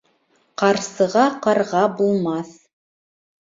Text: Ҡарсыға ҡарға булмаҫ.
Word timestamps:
Ҡарсыға 0.61 1.25
ҡарға 1.43 1.83
булмаҫ. 2.01 2.57